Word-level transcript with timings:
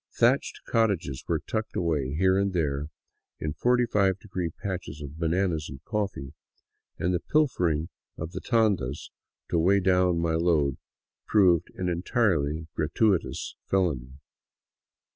Thatched 0.15 0.61
cottages 0.65 1.23
were 1.27 1.37
tucked 1.45 1.75
away 1.75 2.15
here 2.15 2.35
and 2.39 2.53
there 2.53 2.87
in 3.39 3.53
forty 3.53 3.85
five 3.85 4.17
degree 4.17 4.49
patches 4.49 4.99
of 4.99 5.19
bananas 5.19 5.69
and 5.69 5.79
coffee, 5.85 6.33
and 6.97 7.13
the 7.13 7.19
pilfering 7.19 7.89
of 8.17 8.31
the 8.31 8.41
tandas 8.41 9.11
to 9.51 9.59
weigh 9.59 9.79
down 9.79 10.17
my 10.17 10.33
load 10.33 10.77
proved 11.27 11.67
an 11.75 11.87
entirely 11.87 12.65
gratuitous 12.73 13.55
felony. 13.69 14.13